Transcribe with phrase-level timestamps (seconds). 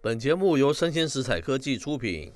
[0.00, 2.32] 本节目由生鲜食材科技出品，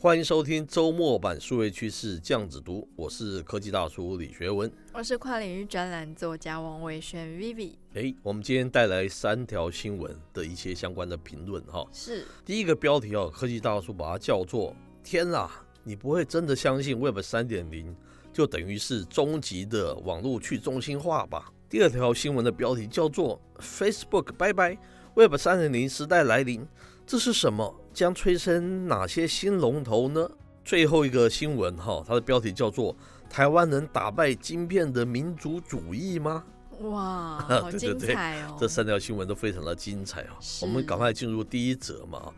[0.00, 7.72] 欢迎收听周末版数位趋势酱子读，我是科技大叔李学文，我是跨领域专栏作家王伟轩 Vivi。
[7.92, 11.86] 哎，我们今天带来三条新闻的一些相关的评论哈。
[11.92, 14.74] 是第一个标题哦，科技大叔把它叫做
[15.04, 15.50] “天啊，
[15.84, 17.94] 你不会真的相信 Web 三点零
[18.32, 24.78] 就等于是终极的网络去中心化吧？”第二条新闻的标题叫做 “Facebook 拜拜”。
[25.14, 26.66] Web 三点零时代来临，
[27.06, 27.74] 这是什么？
[27.92, 30.30] 将催生哪些新龙头呢？
[30.64, 32.94] 最后一个新闻哈，它的标题叫做
[33.28, 36.44] “台湾能打败晶片的民族主义吗？”
[36.82, 38.56] 哇， 好精彩哦！
[38.58, 40.38] 这三条新闻都非常的精彩啊！
[40.62, 42.32] 我们赶快进入第一则嘛。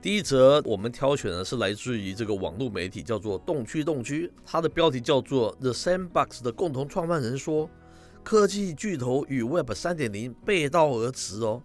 [0.00, 7.68] 第一则我们挑选的是来自于这个网络媒体，叫做动区动区，它的标题叫做 “The Sandbox” 的共同创办人说，
[8.22, 11.62] 科技巨头与 Web 三点零背道而驰哦。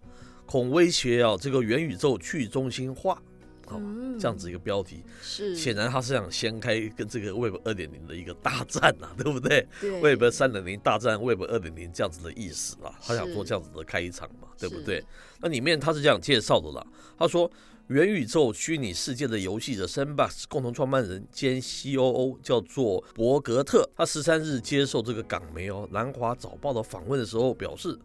[0.53, 3.20] 恐威胁啊，这个元宇宙去中心化，
[3.65, 3.82] 好，
[4.20, 15.04] 这样子一个标题，是显然他是想掀开跟这个 Web 二点零的一个大战呐、啊， 对不对，对？Web 三点零大战 Web 二点零这样子的意思啊，他想做这样子的开场嘛，对不对？
[15.41, 16.85] 那里面他是这样介绍的啦，
[17.18, 17.49] 他说
[17.87, 27.98] 元宇宙虚拟世界的游戏的 Sandbox 共同创办人兼 COO 叫做伯格特，他十三日接受这个港媒哦南华早报的访问的时候表示。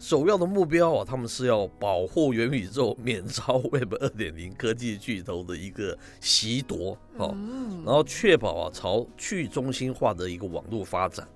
[0.00, 7.36] 首要的目标啊，他们是要保护元宇宙免遭 Web 二点零科技巨头的一个袭夺，哦，
[7.84, 11.28] 然后确保啊朝去中心化的一个网络发展。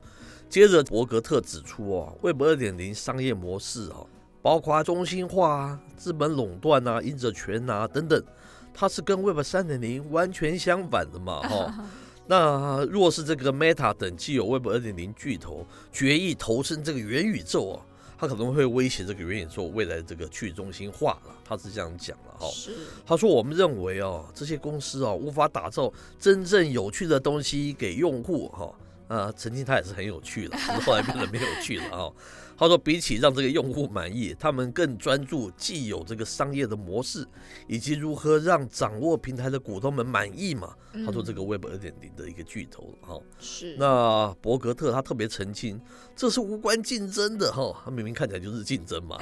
[0.48, 4.00] 接着，伯格特指出啊，Web 二点零商业模式啊，
[4.40, 8.24] 包括中心化啊、资本垄断啊、印者权啊等等，
[8.72, 11.84] 它是跟 Web 三点零完全相反的嘛，哈。
[12.26, 17.84] 那若是这个 Meta 等既有 Web 二点零巨头决意投身这个元宇宙啊。
[18.28, 22.48] 他可能会威胁这个原野座未来的这个去中心化了，他是这样讲了哈。
[22.48, 22.72] 是，
[23.06, 28.72] 他说我们认为哦，这些公司哦无法打造真正有趣的东西给用户哈。
[29.08, 32.12] 啊，曾经他也是很有趣的，只是后来变得没有趣了哈。
[32.56, 37.26] 他说，比起让这个用户满意，他们更专注既有这个商业的模式，
[37.66, 40.72] 以及如何让掌握平台的股东们满意嘛。
[41.04, 43.18] 他说，这个 Web 二点零的一个巨头哈。
[43.40, 43.74] 是。
[43.76, 45.80] 那伯格特他特别澄清，
[46.14, 49.18] 这是无关竞争的哈，他明明看起来就是竞争嘛，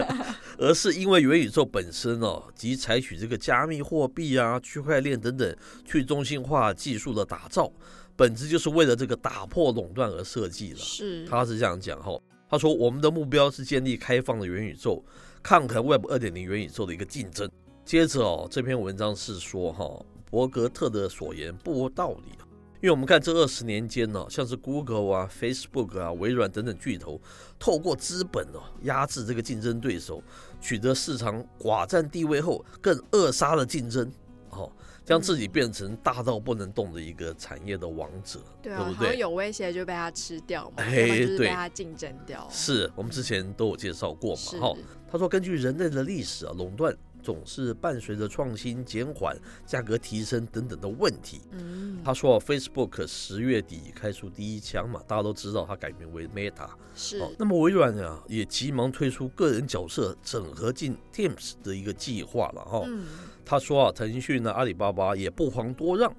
[0.58, 5.56] 而是因为元宇宙本身哦，及采取这个加密货币啊、区块链等等
[5.86, 7.72] 去中心化技术的打造，
[8.16, 10.78] 本质就是为了这个打破垄断而设计了。
[10.78, 11.26] 是。
[11.26, 12.18] 他是这样讲哈。
[12.48, 15.04] 他说：“我们的目标是建立开放的元宇宙，
[15.42, 17.50] 抗衡 Web 二点零元宇宙的一个竞争。”
[17.84, 22.30] 接着哦，这篇文章是说哈，伯格特的所言不无道理，
[22.80, 27.20] 因为我们看这二十年间呢，像是 Google 啊、Facebook 啊、微软等等巨头，
[27.58, 30.22] 透过资本哦压制这个竞争对手，
[30.60, 34.08] 取得市场寡占地位后，更扼杀了竞争，
[34.50, 34.70] 哦。
[35.06, 39.16] 将自己变成大到不能动的一个产业的王者，对，啊、对不对？
[39.16, 42.44] 有威胁就被他吃掉嘛，哎，对，被他竞争掉。
[42.50, 44.76] 是我们之前都有介绍过嘛，哈。
[45.08, 46.92] 他说，根据人类的历史啊，垄断
[47.26, 51.40] 总是伴随着创新减缓、价格提升等等的问题。
[51.50, 56.68] 嗯，他说，Facebook 十月底开出第一枪嘛，大家都知道他改名为 Meta。
[56.94, 62.84] 是，那么微软啊也急忙推出个人角色整合进 Teams 的一个计划了，哈。
[62.86, 63.04] 嗯。
[63.44, 66.12] 他说啊，腾讯呢，阿里巴巴也不遑多让，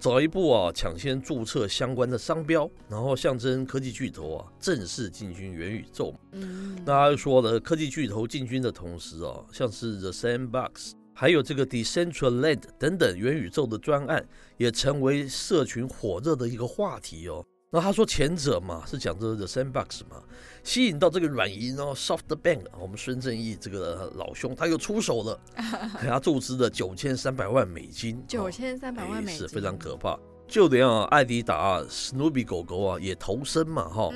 [0.00, 6.14] 早一步啊，抢先注册相关的商标，然后象征科技巨头啊正式进军元宇宙。
[6.32, 17.44] 嗯，那说了，科技巨头进军的同时啊，像是 The Sandbox，还有这个 Decentraland 等等元宇宙的专案，也成为社群火热的一个话题哦。
[17.72, 20.20] 那他说前者嘛是讲这个 Sandbox 嘛，
[20.64, 25.40] 吸引到这个软银哦，SoftBank，我们孙正义这个老兄他又出手了，
[26.02, 30.18] 给他注资了九千三百万美金，九千三百万美金是非常可怕。
[30.50, 34.10] 就连啊，艾迪达、史努比狗狗啊也投身嘛，哈，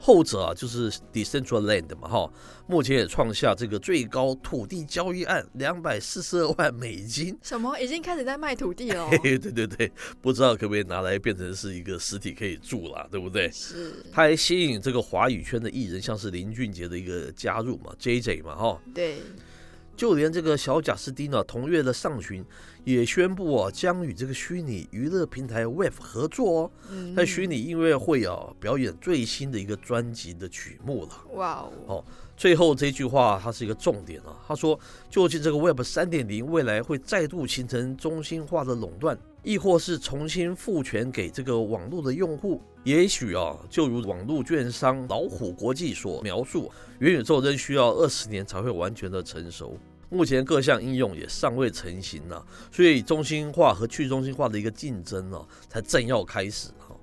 [0.00, 2.32] 后者啊就是 Decentraland 嘛，哈，
[2.66, 7.78] 目前也创下这个最高土地交易案两百四十二万美金，什么？
[7.78, 9.08] 已经开始在卖土地了？
[9.22, 13.48] 对对对，不知道可不可以拿来变成是一个实体可以住了，对不对？
[13.52, 19.18] 是，他还吸引这个华语圈的艺人，像是林俊杰的一个加入嘛，JJ 嘛，哈，对。
[19.96, 22.44] 就连这个小贾斯汀呢，同月的上旬
[22.84, 26.70] 也宣布啊，将与这个虚拟娱乐平台 w e b 合作哦，
[27.16, 31.10] 在虚拟音乐会啊表演最新的一个专辑的曲目了。
[31.34, 31.72] 哇哦！
[31.86, 32.04] 哦，
[32.36, 34.78] 最后这句话它是一个重点啊，他说，
[35.08, 42.60] 究竟这个 Web 三点零未来会再度形成中心化的垄断，亦或是重新赋权给这个网络的用户？
[42.82, 49.78] 也许啊，就如网络券商老虎国际所描述，元宇宙仍需要二十年才会完全的成熟。
[50.10, 56.98] 目前各项应用也尚未成型呢、啊，所以中心化和去中心化的一个竞争呢、啊，才正要开始哈、啊。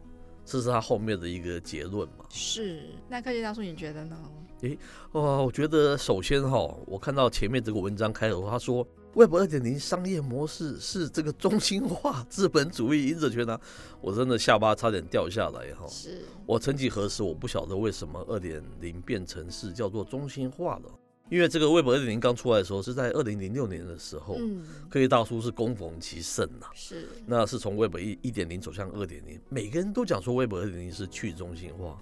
[0.46, 2.26] 这是他后面的一个结论嘛？
[2.30, 2.82] 是。
[3.08, 4.18] 那科技大叔你觉得呢？
[4.64, 4.78] 诶，
[5.14, 13.60] 哇，我觉得首先哈，我看到前面这个文章开头他说，Web 二点零商业模式是这个中心化资本主义赢者全拿，
[14.02, 15.88] 我真的下巴差点掉下来哈。
[15.88, 16.22] 是。
[16.46, 20.92] 我曾几何时，我不晓得为什么二点零变成是叫做中心化了。
[21.30, 31.98] 因为这个 Web 二点零刚出来的时候是在二零零六年的时候，嗯，科技大叔是攻逢其盛呐，是，那是从 Web 一一点零走向二点零，每个人都讲说 Web 二点零是去中心化。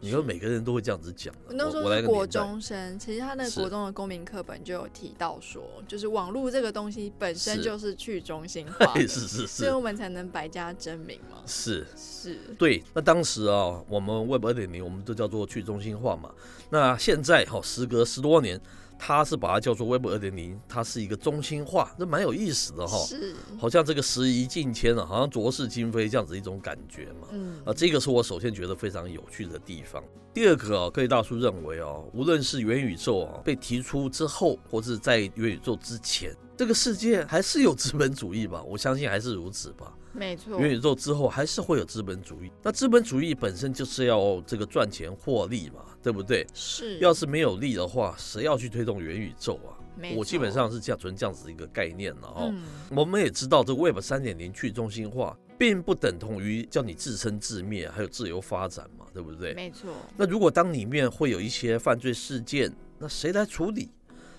[0.00, 1.34] 你说每个人都会这样子讲。
[1.46, 11.38] 我那时候是国中生，其实他那个国中的公民课本就有提到说，就是网络这个东西本身就是去中心化， 是是是，所以我们才能百家争鸣嘛。
[11.46, 12.82] 是是，对。
[12.94, 16.30] 那当时啊，我们 Web 二点零我们都叫做去中心化嘛。
[16.70, 18.60] 那现在哈，时隔十多年。
[18.98, 30.02] 他是把它叫做 Web 二点零，它是一个中心化，这蛮有意思的哈，是，好像这个时移境迁了，好像浊世今非这样子一种感觉嘛，嗯，啊，这个是我首先觉得非常有趣的地方。
[30.34, 39.92] 第二个啊，各位大叔认为啊，无论是元宇宙啊被提出之后，或是在元宇宙之前，这个世界还是有资本主义吧，我相信还是如此吧。
[40.12, 42.50] 没错，元宇宙之后还是会有资本主义。
[42.62, 46.46] 那资本主义本身就是要这个赚钱获利嘛，对不对？
[46.54, 46.98] 是。
[46.98, 49.76] 要是没有利的话，谁要去推动元宇宙啊？
[49.96, 50.18] 没错。
[50.18, 52.50] 我基本上是这样纯这样子一个概念了哦。
[52.50, 52.64] 嗯。
[52.96, 59.52] 我们也知道，这个 Web 三点零去中心化，并不等同于叫你自生自灭，还有自由发展嘛，对不对？
[59.54, 59.90] 没错。
[60.16, 63.90] 那如果当里面会有一些犯罪事件，那谁来处理？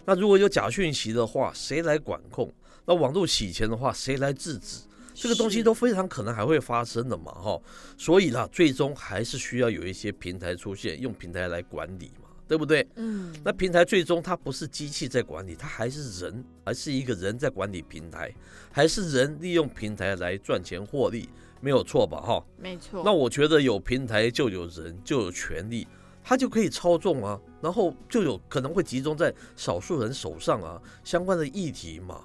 [0.05, 2.51] 那如果有假讯息的话，谁来管控？
[2.85, 4.81] 那网络洗钱的话，谁来制止？
[5.21, 7.61] 这个东西都非常可能还会发生的嘛，哈，
[7.97, 12.87] 所以啦，最终还是需要有一些平台出现，用平台来管理嘛，对不对？
[12.95, 18.33] 嗯，那平台最终它不是机器在管理，它还是人，还是一个人在管理平台，
[18.71, 21.27] 还是人利用平台来赚钱获利，
[21.59, 22.21] 没有错吧？
[22.21, 23.01] 哈，没错。
[23.03, 25.85] 那我觉得有平台就有人，就有权利，
[26.23, 32.23] 他就可以操纵啊，然后就有可能会集中在少数人手上啊，相关的议题嘛。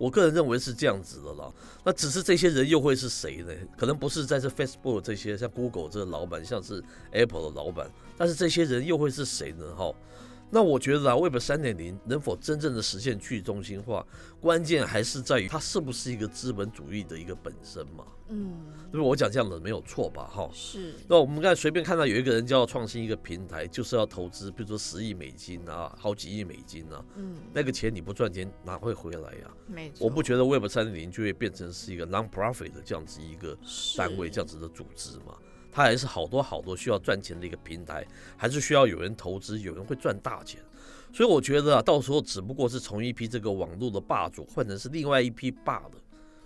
[0.00, 1.52] 我个人认为是这样子的啦，
[1.84, 3.52] 那只是这些人又会是谁呢？
[3.76, 9.74] 可能不是在这 Facebook 这些像 Google 这个老板，像是 Apple 的老板，但是这些人又会是谁呢？
[9.76, 9.92] 哈。
[10.50, 14.04] 那我觉得啊，Web 三点零能否真正的实现去中心化，
[14.40, 18.04] 关键还是在于它是不是一个资本主义的一个本身嘛。
[18.32, 20.30] 嗯，我讲这样的没有错吧？
[20.32, 20.94] 哈，是。
[21.08, 27.04] 那我们刚才随便看到有一个人叫创新一个平台，就是要投资，比如说十亿美金啊，好几亿美金啊。
[27.16, 29.50] 嗯，那个钱你不赚钱哪会回来呀？
[29.66, 30.04] 没错。
[30.04, 33.56] 我不觉得 Web 三点零就会变成是一个 non-profit 的这样子一个
[33.96, 35.34] 单位，这样子的组织嘛。
[35.70, 38.06] 它还是好多好多需要赚钱的一个平台，
[38.36, 40.60] 还是需要有人投资，有人会赚大钱。
[41.12, 45.98] 所以我觉得啊，到时候只不过是从一批这个网络的霸主换成是另外一批霸的。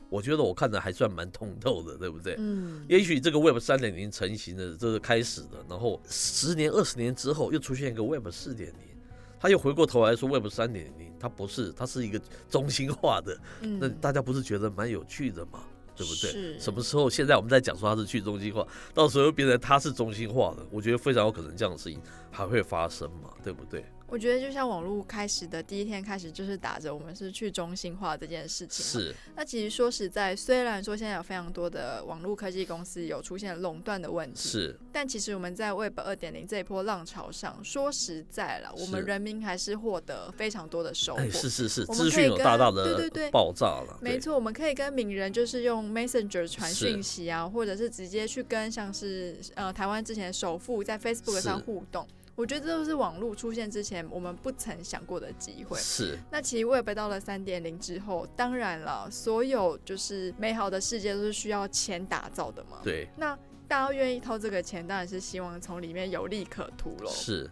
[0.09, 2.37] 我觉得我看的还算蛮通透的，对不对？
[2.38, 2.85] 嗯。
[2.88, 8.97] 也许这个 Web 三点零成型的这是开始的，然后十年、二十年之后又出现一个 Web 四点零，
[9.41, 13.37] 他又回过头来说 Web 三点零，它不是，它是一个中心化的。
[13.61, 15.65] 那大家不是觉得蛮有趣的吗？
[15.96, 16.58] 对不对？
[16.58, 17.08] 什么时候？
[17.08, 22.00] 现在我们在讲说它是去中心化，到时候又变成它是中心化的，我觉得非常有可能这样的事情
[22.31, 23.85] 还会发生嘛，对不对？
[24.14, 28.87] 我觉得就像网络开始的第一天开始，就是打着我们是去中心化这件事情。
[28.87, 29.12] 是。
[29.35, 34.78] 那其实说实在，虽然说现在有非常多的网络科技公司有出现垄断的问题，是。
[34.92, 41.28] 但其实我们在 Web 二点零这一波浪潮上，说实在了，我们人民还是获得非常多的收获。
[41.30, 43.99] 是是是，资讯有大大的对对对爆炸了。
[44.00, 52.06] 没错，我们可以跟名人就是用 Messenger 传讯息啊，或者是直接去跟像是呃台湾之前首富在 Facebook 上互动。
[52.37, 55.79] 我觉得这都是网络出现之前我们不曾想过的机会。
[55.79, 56.19] 是。
[56.33, 62.79] 那其实 Web 到了三点零之后，当然了，所有就是美好的世界都是需要钱打造的嘛。
[62.83, 63.09] 对。
[63.17, 63.38] 那
[63.69, 67.11] 大家愿意掏这个钱，当然是希望从里面有利可图喽。
[67.11, 67.49] 是。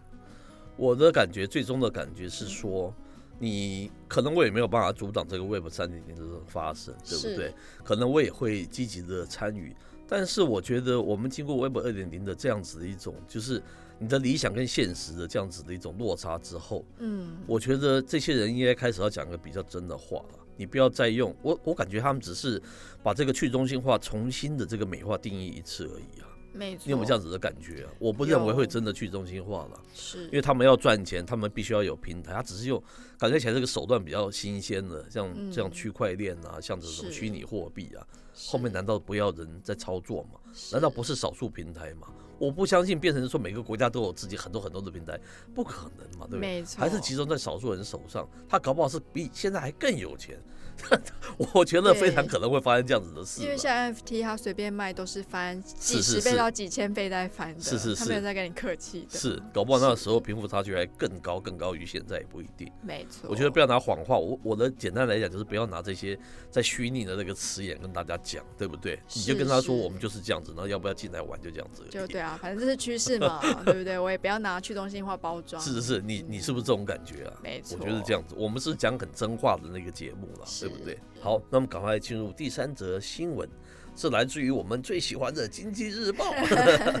[0.75, 2.93] 我的感觉，最终的感觉是说，
[3.39, 7.53] 你可能我也没有办法阻挡这个 Web 三点零的这种发生，对不对？
[7.85, 9.73] 可能我也会积极的参与，
[10.09, 13.63] 但是我觉得我们经过 Web 二点零的这样子的一种，就是。
[13.99, 20.39] 你的理想跟现实的这样子的一种落差之后，嗯，我觉得这些人应该开始要讲个比较真的话了。
[20.55, 22.61] 你不要再用我，我感觉他们只是
[23.01, 26.29] 把这个去中心化重新的这个美化定义一次而已啊。
[26.53, 27.89] 没错，你有没有这样子的感觉啊？
[27.97, 32.81] 我不认为会真的去中心化了，是，因为他们要赚钱，他们必须要有平台，他只是用
[33.17, 38.05] 感觉起来这个手段比较新鲜的，像这样区块链啊，像这种虚拟货币啊，
[38.45, 40.39] 后面难道不要人在操作吗？
[40.71, 42.09] 难道不是少数平台吗？
[42.43, 45.17] 我不相信变成说每个国家都有自己很多很多的平台，
[45.55, 46.39] 不可能嘛，对不对？
[46.39, 50.37] 没错，还是集中在少数人手上，他搞不好是比现在还更有钱。
[51.53, 62.71] 我觉得非常可能会发生这样子的事，因为像 NFT 它随便卖都是翻几十倍到几千倍在翻的，是是是，他没有在跟你客气的，是搞不好那个时候贫富差距还更高，更高于现在也不一定。
[62.81, 66.17] 没错，我觉得不要拿谎话，我我的简单来讲就是不要拿这些
[66.51, 68.99] 在虚拟的那个词眼跟大家讲，对不对？
[69.15, 71.83] 你就跟他说我们就是这样子，然后要不要进来玩就这样子。
[71.89, 73.97] 就对啊，反正这是趋势嘛， 对不对？
[73.97, 75.61] 我也不要拿去中心化包装。
[75.61, 77.33] 是是是，你你是不是这种感觉啊？
[77.41, 78.35] 没错，我觉得是这样子。
[78.37, 80.97] 我们是讲很真话的那个节目了，对不对？
[81.19, 83.47] 好，那么赶快进入第三则新闻，
[83.95, 86.25] 是来自于我们最喜欢的《经济日报》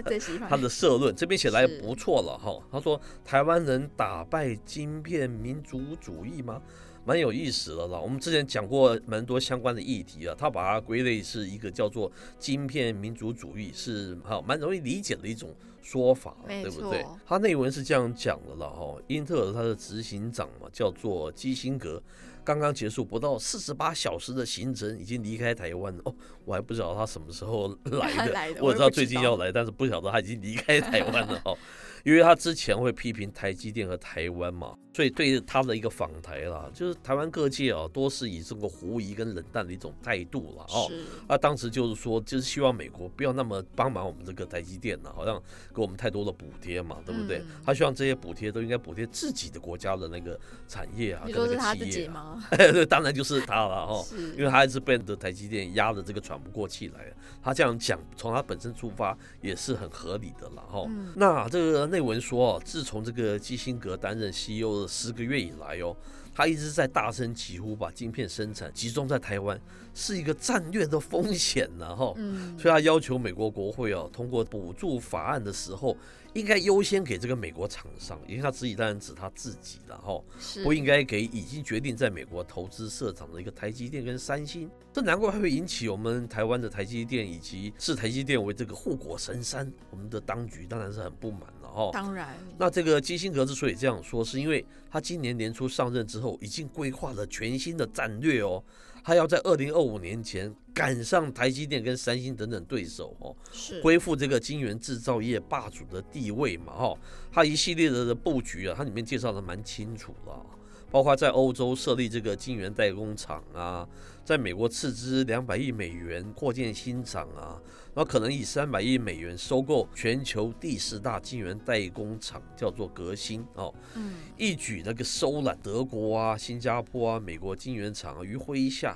[0.07, 2.57] 最喜欢他的社论，这边写来不错了哈。
[2.71, 6.61] 他说：“台湾人打败晶片民族主义吗？”
[7.05, 7.99] 蛮有意思的了。
[8.01, 17.05] 我们之前讲过蛮多相关的议题啊，他把它归类是一个叫做“晶片民族主义”，是哈蛮容易理解的一种说法，对不对？
[17.25, 18.95] 他内文是这样讲的了哈。
[19.07, 22.01] 英特尔他的执行长嘛，叫做基辛格。
[22.43, 26.01] 刚刚结束不到四十八小时的行程，已经离开台湾了。
[26.05, 28.89] 哦，我还不知道他什么时候来的， 来的我，我知道。
[28.89, 31.57] 最近要来，但是不晓得他已经离开台湾了哦，
[32.03, 34.75] 因为他之前会批评台积电和台湾嘛。
[34.95, 40.87] 所以对他的一个访台啦，就是台湾各界啊，多是以这个狐疑跟冷淡的一种态度了哦。
[41.27, 45.41] 啊，当时就是说，就是希望美国不要那么帮忙我们这个台积电了，好像
[45.73, 47.41] 给我们太多的补贴嘛，对不对？
[47.65, 52.39] 他希望这些补贴都应该补贴自己的国家的那个产业啊，跟那个企业吗？
[52.55, 54.05] 对，当然就是他了哦，
[54.37, 57.11] 因为他还是被的台积电压得这个喘不过气来。
[57.41, 60.87] 他这样讲，从他本身出发也是很合理的了哈。
[61.15, 64.81] 那这个内文说，自从这个基辛格担任 CEO。
[64.81, 65.95] 的十个月以来哦，
[66.33, 69.59] 他一直在大声疾呼，把晶片生产集中在台湾
[69.93, 72.11] 是一个战略的风险呢，哈。
[72.15, 75.95] 嗯，所以他要求美国国会哦，通过补助法案的时候，
[76.33, 80.19] 应该优先给这个美国厂商，因为他自己当然指他自己了哈，
[80.63, 84.67] 不应该给已经决定在美国投资设厂的一个台积电跟三星。
[84.91, 91.41] 这难怪会引起我们台湾的台积电以及视台积电为这个护国神山，我们的当局当然是很不满。
[91.73, 92.35] 哦，当然。
[92.57, 98.63] 那这个基辛格之所以这样说，是因为他今年年初上任之后，已经规划了全新的战略哦。
[99.05, 103.35] 他要在二零二五年前赶上台积电跟三星等等对手哦，
[103.83, 106.71] 恢复这个晶圆制造业霸主的地位嘛？
[106.71, 106.97] 哈，
[107.29, 110.45] 他一系列的的布局啊，他里面介绍的蛮清楚了，
[110.93, 113.87] 包括在欧洲设立这个晶圆代工厂啊，
[114.23, 117.59] 在美国斥资两百亿美元扩建新厂啊。
[117.95, 128.95] 然后可能以三百亿美元收购全球第四大晶圆代工厂，叫做革新哦，嗯，一举那个收揽德国啊、新加坡啊、美国晶圆厂于麾下。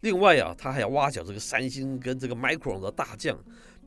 [0.00, 3.38] 另外啊，他还要挖角这个三星跟这个 Micron 的大将。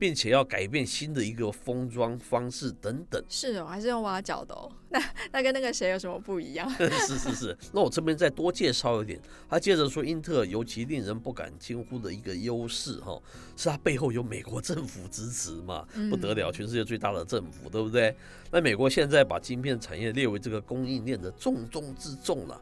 [0.02, 4.68] 并且要改变新的一个封装方式等等，是哦，还是用挖角的哦。
[4.88, 6.68] 那那跟那个谁有什么不一样？
[6.76, 7.56] 是 是是。
[7.72, 9.20] 那我这边再多介绍一点。
[9.48, 13.16] 他接着说，英特尔尤其令人不敢轻忽的一个优势哈，
[13.56, 18.12] 是他背后有美国政府支持嘛，不得了，全世界最大的政府，对不对？
[18.50, 22.60] 那美国现在把晶片产业列为这个供应链的重中之重了。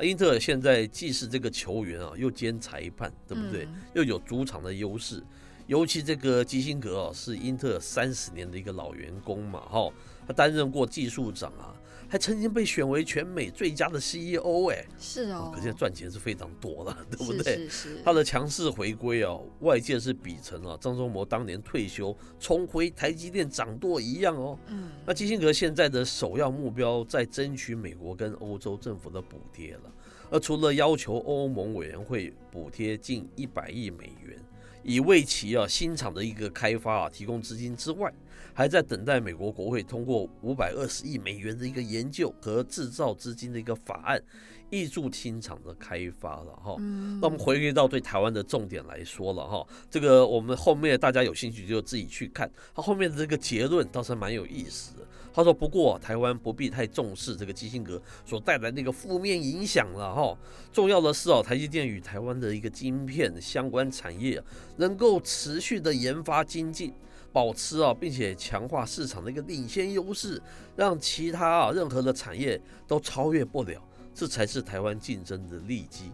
[0.00, 3.66] 英特尔现在既是这个球员啊，又兼裁判，对不对？
[3.94, 5.22] 又有主场的优势。
[5.66, 9.90] 尤其这个基辛格哦，是英特尔三十年的一个老员工嘛，哈，
[10.26, 11.74] 他担任过技术长啊，
[12.08, 17.56] 还曾经被选为全美最佳的 CEO 哎，是哦，可见赚钱是非常多的，对不对？
[17.56, 18.02] 是是是。
[18.04, 24.58] 他的强势回归哦，外界是比成了张忠谋当年退休重回台积电掌舵一样哦。
[24.66, 24.90] 嗯。
[25.06, 29.92] 那基辛格现在的首要目标在争取美国跟欧洲政府的补贴了，
[30.30, 34.38] 而除了要求欧盟委员会补贴近一百亿美元。
[34.82, 38.12] 以为其啊新厂的一个开发啊提供资金之外，
[38.54, 44.22] 还在等待美国国会通过五百二十亿美元的一个研究和制造资金的一个法案，
[44.70, 46.76] 挹注新厂的开发了哈。
[47.20, 55.06] 那我们回归到对台湾的重点来说了哈，这个我们后面大家有兴趣就自己去看，它后面的这个结论倒是蛮有意思的。
[55.34, 60.36] 他说：“不过，台湾不必太重视这个基辛格所带来那个负面影响了哈。
[60.72, 64.42] 重要的是哦，台积电与台湾的一个晶片相关产业
[64.76, 66.92] 能够持续的研发精进，
[67.32, 70.40] 保持啊，并且强化市场的一个领先优势，
[70.76, 73.82] 让其他啊任何的产业都超越不了，
[74.14, 76.12] 这才是台湾竞争的利基。”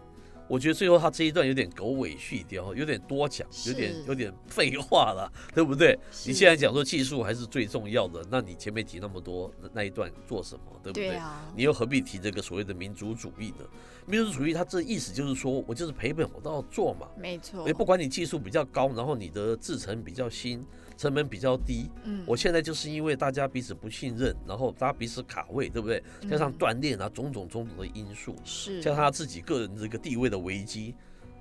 [0.48, 5.98] 我觉得最后他这一段有点狗尾续貂，有点多讲，有点有点废话了， 对不对？
[6.26, 11.08] 你现在讲说技术还是最重要的，那你前面提那么多那一段做什么，对不对？
[11.08, 11.52] 对啊。
[11.54, 13.64] 你又何必提这个所谓的民族主义呢？
[14.06, 17.66] 民族主义它这意思就是说我就是赔本我都要做嘛，没错。
[17.66, 20.64] 也不管你技术比较高，然后你的制成比较新。
[20.98, 21.88] 成本比较低。
[22.04, 26.02] 嗯，我现在就是因为大家彼此不信任，然后大家彼此卡位，对不对？
[26.28, 30.94] 加上锻炼啊，种种种种的因素，是加上他自己个人这个地位的危机，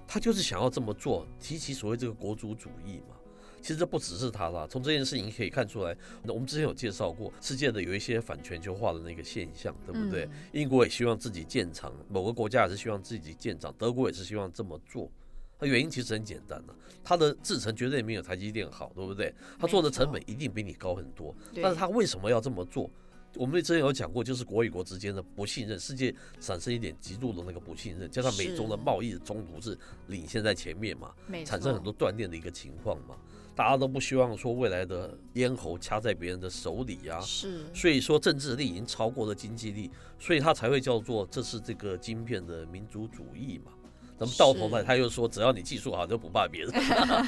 [0.08, 3.16] 他就是想要这么做，提起所谓这个国族主义嘛。
[3.60, 10.30] 其实这不只是他啦，从这件事情可以看出来，那我们之前有介绍过世界的有一些反全球化的那个现象，对不对？
[10.54, 15.12] 英国也希望自己建厂，某个国家也是希望自己建厂，德国也是希望这么做。
[15.60, 19.34] 它原因其实很简单的，它的制程绝对没有台积电好，对不对？
[19.60, 22.90] 它做的成本一定比你高很多，但是它为什么要这么做？
[23.36, 31.14] 我们之前有讲过，就是国与国之间的不信任，世界产生一点极度的那个不信任，加上美中的贸易的冲突是领先在前面嘛，
[31.46, 33.16] 产生很多断链的一个情况嘛，
[33.54, 43.72] 大家都不希望说未来的咽喉掐在别人的手里啊，是，所以说政治力已经超过了经济力，所以它才会叫做这是这个晶片的民族主义嘛。
[44.20, 46.72] 那么到头来他又说，只要你技术好就不怕别人，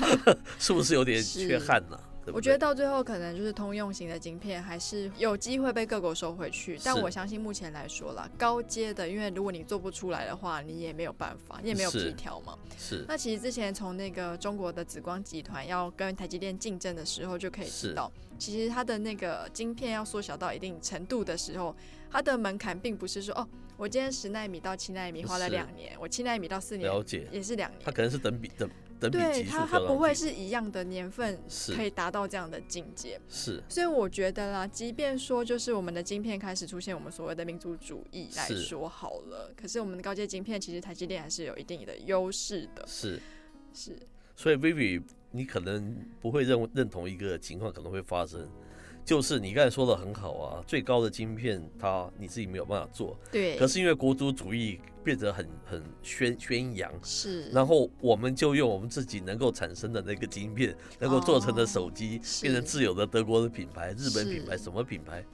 [0.57, 2.03] 是不是有点缺憾呢、啊？
[2.31, 12.55] 我觉得到最后可能就是通用型的晶片还是有机会被各国收回去，但我相信目前来说啦，高阶的，因为如果你做不出来的话，你也没有办法，你也没有皮条嘛。
[12.77, 13.03] 是。
[13.07, 21.75] 那其实之前从那个中国的紫光集团要跟台积电竞争的时候，就可以知道，其实它的那个晶片要缩小到一定程度的时候，
[22.11, 23.47] 它的门槛并不是说哦。
[23.77, 27.25] 我今天十纳米到七纳米花了两年，我七纳米到四年了解。
[27.31, 31.39] 也是两年，它可能是等比等等比对它它不会是一样的年份
[31.73, 43.17] 可以达到这样的境界，是，所以我觉得啦，即便说就是我们的晶片开始出现我们所谓的民族主义来说好了，可是我们的高阶晶片其实台积电还是有一定的优势的，是。
[43.73, 43.97] 是，
[44.35, 45.01] 所以 Vivi
[45.31, 48.45] 你可能不会认认同一个情况可能会发生。
[49.05, 53.57] 就是你刚才说的很好啊，最高的晶片它你自己没有办法做，对。
[53.57, 57.49] 可是因为国族主义变得很很宣宣扬，是。
[57.49, 65.25] 然后我们就用我们自己能够产生的那个晶片，能够做成的手机，变成自有的德国的品牌、日本品牌、什么品牌？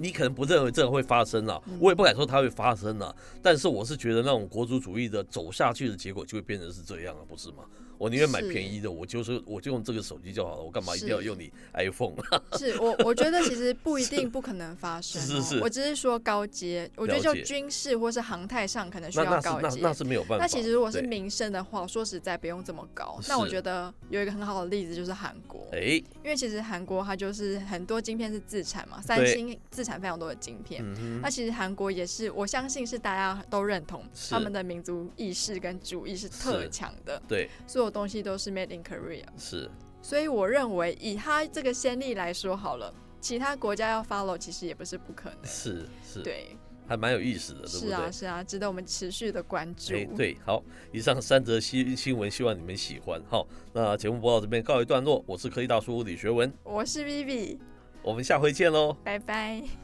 [0.00, 3.12] 你可能不认为这个会发生啊，我也不敢说它会发生啊。
[3.42, 7.64] 但是我是觉得那种国族主义的走下去的结果就会变成是这样啊，不是吗？
[7.98, 12.14] 我宁愿买便宜的，我就是我就用这个手机就好了，我干嘛一定要用你 iPhone？
[12.52, 20.44] 是，是我我觉得其实不一定不可能发生，是是是，我只是说高阶，我觉得就军事或是航太上可能需要高阶，那那，那是没有办法。
[20.44, 23.18] 那其实如果是民生的话，说实在不用这么高。
[23.28, 25.80] 那我觉得有一个很好的例子就是韩国，哎，
[26.22, 30.84] 因为其实韩国它就是很多晶片是自产嘛，三星自产非常多的晶片，
[31.20, 37.87] 那其实韩国也是，我相信是大家都认同他们的民族意识跟主义是特强的，对，所以。
[37.90, 39.70] 东西都是 made in Korea，是，
[40.02, 47.88] 所以我认为以他这个先例来说好了，其他国家要 follow 其实也不是不可能，是是，对，还蛮有意思的，对不对？
[47.88, 49.94] 是啊是啊，值得我们持续的关注。
[49.94, 53.20] 哎，对，好，以上三则新新闻，希望你们喜欢。
[53.28, 57.58] 好，那节目播到这边告一段落，我是科技大叔李学文，我是 Vivi，
[58.02, 59.68] 我们下回见喽，拜拜。